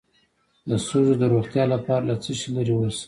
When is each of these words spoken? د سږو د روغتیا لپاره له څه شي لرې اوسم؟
د 0.69 0.71
سږو 0.85 1.13
د 1.21 1.23
روغتیا 1.33 1.63
لپاره 1.73 2.03
له 2.09 2.15
څه 2.23 2.31
شي 2.39 2.49
لرې 2.55 2.73
اوسم؟ 2.75 2.99